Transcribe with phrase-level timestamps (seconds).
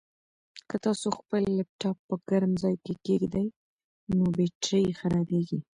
[0.69, 3.47] که تاسو خپل لپټاپ په ګرم ځای کې کېږدئ
[4.17, 5.59] نو بېټرۍ یې خرابیږي.